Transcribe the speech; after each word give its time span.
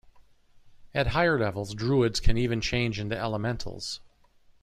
At 0.95 1.05
higher 1.13 1.37
levels 1.37 1.75
Druids 1.75 2.19
can 2.19 2.35
even 2.35 2.59
change 2.59 2.99
into 2.99 3.15
elementals. 3.15 3.99